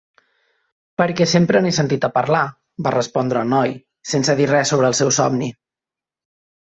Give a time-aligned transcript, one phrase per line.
[1.01, 2.41] "Perquè sempre n'he sentit a parlar",
[2.87, 3.75] va respondre el noi,
[4.15, 5.51] sense dir res sobre el seu somni.